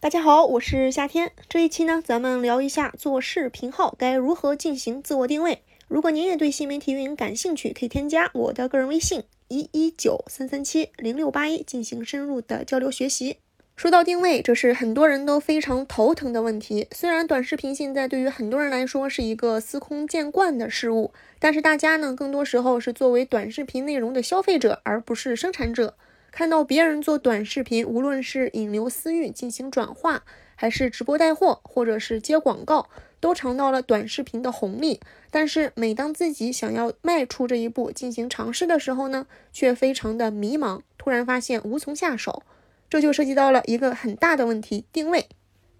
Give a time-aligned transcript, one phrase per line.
[0.00, 1.32] 大家好，我是夏天。
[1.48, 5.62] 这一期呢，咱们聊一下做视频号该如何进行自我定位。
[5.88, 13.38] 如果您也对新媒体运营感兴趣，可以添加我的个人微信一一九三三七零六八一进行深入的交流学习。
[13.74, 16.86] 说到定位，这是很多人都非常头疼的问题。
[16.92, 25.96] 虽然短视频现在对于很多人来说是一个司空见惯的事物，但是大家呢，更多时候是作为短视频内容的消费者，而不是生产者。
[26.30, 30.22] 看到别人做短视频，无论是引流私域进行转化，
[30.54, 35.00] 还是直播带货，或者是接广告，都尝到了短视频的红利。
[35.30, 42.42] 但是每当自己想要迈出这一步进行尝试的时候呢，却非常的迷茫，突然发现无从下手。
[42.88, 45.26] 这就涉及到了一个很大的问题——定位。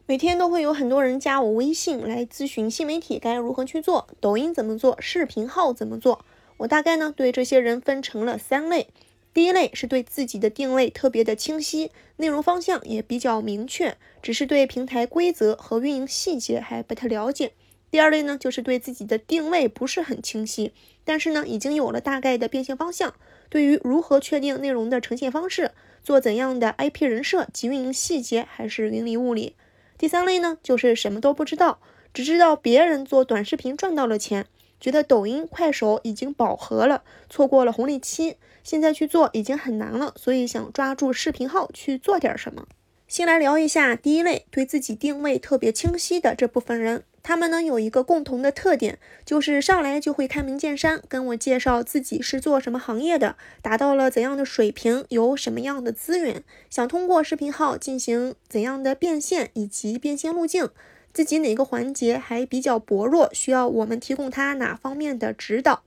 [0.06, 6.24] 每天都会有很多人加我微信来咨询新媒体该如何去做，抖音怎么做，视频号怎么做。
[6.58, 8.88] 我大概呢对这些人分成了三类。
[9.38, 17.52] 第一类是对自己的定位特别的清晰，内容方向也比较明确，只是对平台规则和运营细节还不太了解。
[17.88, 20.72] 第二类呢，就是对自己的定位不是很清晰，
[21.04, 23.14] 但是呢，已经有了大概的变现方向，
[23.48, 25.70] 对于如何确定内容的呈现方式，
[26.02, 29.54] 做怎样的 IP 人设及运营细节还是云里雾里。
[29.96, 31.78] 第三类呢，就是什么都不知道，
[32.12, 34.46] 只知道别人做短视频赚到了钱。
[34.80, 42.66] 觉得抖音、快手已经饱和了，错过了红利期，现在去做已经很难了，所以想抓住视频号去做点什么。
[43.06, 60.68] 先来聊一下第一类，对自己定位特别清晰的这部分人，他们呢有一个共同的特点，就是上来就会开门见山跟我介绍自己是做什么行业的，达到了怎样的水平，有什么样的资源，想通过视频号进行怎样的变现以及变现路径。
[61.12, 65.82] 自己哪个环节还比较薄弱，需要我们提供他哪方面的指导？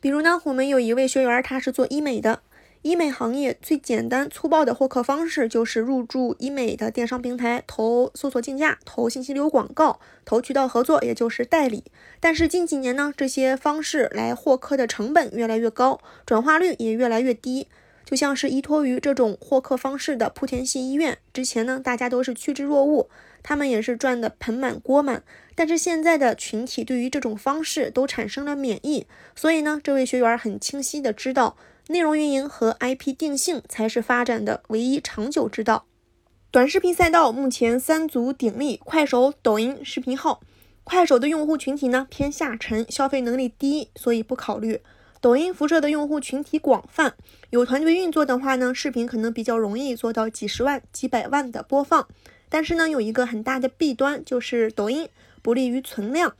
[0.00, 2.40] 比如呢，我们有一位学员，他是做医美的。
[2.82, 11.84] 医美行业最简单粗暴的获客方式就是入驻医美的电商平台，投搜索竞价，投信息流广告，投渠道合作，也就是代理。
[12.20, 17.68] 但是近几年呢，这些方式来获客的成本越来越高，转化率也越来越低。
[18.04, 23.08] 就像是依托于这种获客方式的莆田系医院，之前呢，大家都是趋之若鹜，
[23.44, 25.22] 他们也是赚的盆满锅满。
[25.54, 29.06] 但是现在的群体对于这种方式都产生了免疫，
[29.36, 31.56] 所以呢，这位学员很清晰的知道，
[31.86, 35.86] 内容运营和 IP 定性才是发展的唯一长久之道。
[36.50, 40.40] 短视频赛道目前三足鼎立：快手、抖音、视频号。
[40.82, 44.80] 快手的用户群体呢偏下沉，消费能力低，所以不考虑。
[45.20, 47.14] 抖音辐射的用户群体广泛，
[47.48, 52.06] 有团队运作的话呢，视频可能比较容易做到几十万、几百万的播放。
[52.54, 55.08] 但是呢，有一个很大的弊端，就是抖音
[55.42, 56.36] 不利于存量。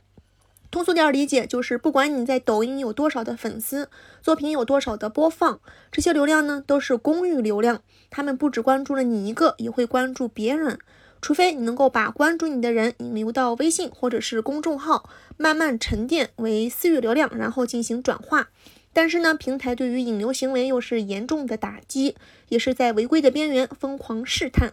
[0.71, 3.89] 通俗点理解，就是不管你在抖音有多少的粉丝，
[4.21, 5.59] 作品有多少的播放，
[5.91, 10.79] 这些流量呢都是公域流量，他们不只关注了你一个，也会关注别人。
[11.21, 18.47] 除非你能够把关注你的人引流到微信或者是公众号，慢慢沉淀为私域流量，然后进行转化。
[18.93, 22.15] 但是呢，平台对于引流行为又是严重的打击，
[22.47, 24.71] 也是在违规的边缘疯狂试探。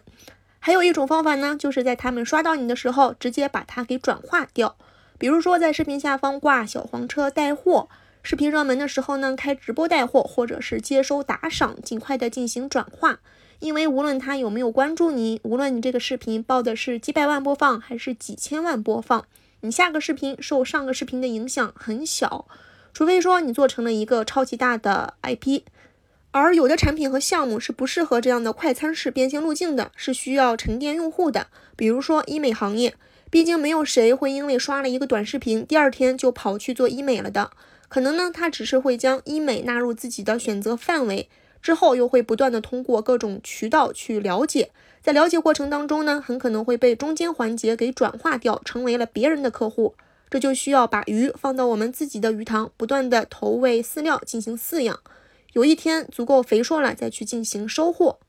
[0.65, 4.77] 还有一种方法呢，就是在他们刷到你的时候，直接把它给转化掉。
[5.17, 7.89] 比如说在视频下方挂小黄车带货，
[8.21, 13.19] 视频热门的时候呢，开直播带货，或者是接收打赏，尽快的进行转化。
[13.59, 19.25] 因为无论他有没有关注你，无论你这个视频报的是几百万播放还是几千万播放，
[19.59, 22.45] 你下个视频受上个视频的影响很小，
[22.93, 25.63] 除非说你做成了一个超级大的 IP。
[26.33, 31.45] 而有的产品和项目是不适合这样的快餐式变现路径的，是需要沉淀用户的。
[31.75, 32.95] 比如说医美行业，
[33.29, 37.51] 毕竟没有谁会因为刷了一个短视频，第二天就跑去做医美了的。
[37.87, 41.29] 可能呢，他只是会将医美纳入自己的选择范围。
[41.61, 44.71] 之后又会不断的通过各种渠道去了解，
[45.01, 49.93] 在了解过程当中呢，很可能会被中间环节给转化掉，成为了别人的客户。
[50.29, 54.99] 这就需要把鱼放到我们自己的鱼塘，不断的投喂饲料进行饲养，
[55.53, 58.19] 有一天足够肥硕了，再去进行收获。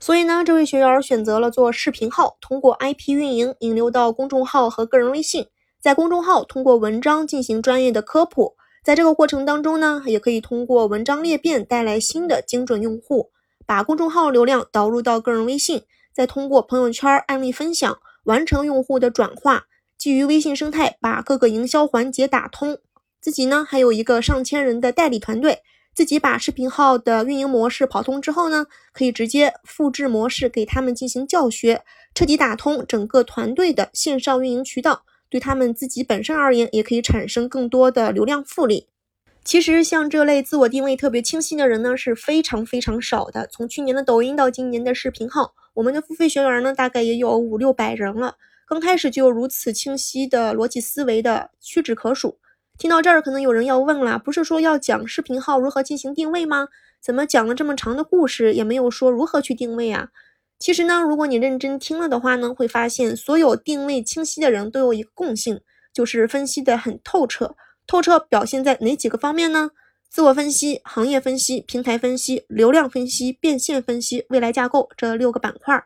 [0.00, 5.46] 所以呢，这位学员选择了做视频号，通过 IP 运营引流到公众号和个人微信，
[5.80, 8.56] 在公众号通过文章进行专业的科普。
[8.82, 13.30] 在这个过程当中呢，也可以通过文章裂变带来新的精准用户，
[13.64, 19.66] 把公众号流量导入到个人微信，再通过朋友圈案例分享完成用户的转化。
[19.96, 22.78] 基于微信生态，把各个营销环节打通。
[23.20, 25.60] 自己呢还有一个上千人的代理团队，
[25.94, 31.84] 自己把视频号的运营模式跑通之后呢，可以直接复制模式给他们进行教学，
[32.14, 35.04] 彻底打通整个团队的线上运营渠道。
[35.28, 38.88] 对他们自己本身而言，也可以产生更多的流量复利。
[39.44, 43.46] 其实，像这类自我定位特别清晰的人呢，是非常非常少的。
[43.50, 48.36] 从去年的抖音到今年的视频号，我们的付费学员呢，大概也有五六百人了。
[48.66, 52.38] 刚开始就有如此清晰的逻辑思维的屈指可数。
[52.82, 56.66] 听到这儿，可能有人要问了：不是说要讲视频号如何进行定位吗？
[57.00, 60.08] 怎么讲了这么长的故事，也没有说如何去定位啊？
[60.58, 65.60] 其实呢，如果你认真听了的话呢，会发现所有定位清晰的人都有一个共性，
[65.94, 67.54] 就是分析的很透彻。
[67.86, 69.70] 透彻表现在哪几个方面呢？
[70.10, 75.84] 自我分析、行业分析、平台分析、流量分析、变现分析、未来架构这六个板块。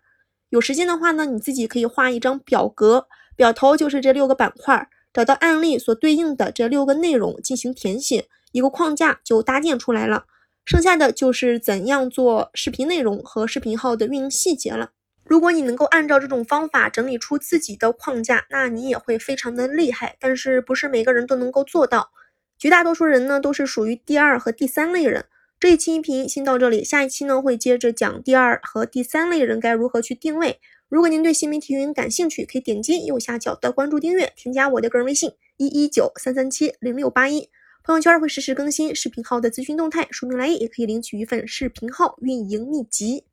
[0.49, 3.07] 有时间的话呢，你自己可以画一张表格，
[3.37, 10.27] 表头就是这六个板块，找到案例所对应的这六个内容进行填写，一个框架就搭建出来了。
[10.67, 14.91] 剩下的就是怎样做视频内容和视频号的运营细节了。
[15.25, 20.17] 如果你能够按照这种方法整理出自己的框架，那你也会非常的厉害。
[20.21, 22.11] 但是不是每个人都能够做到，
[22.59, 25.25] 绝大多数人呢都是属于第二和第三类人。
[25.59, 30.61] 这一期音频先到这里，下一期呢会接着讲第二和第三类人该如何去定位。
[30.89, 37.49] 如果您对新媒体运营感兴趣，可以点击右下角的关注订阅，添加我的个人微信一一九三三七零六八一。
[37.83, 43.25] 朋友圈会实时更新视频号的资讯动态，说明来意也可以领取一份视频号运营秘籍。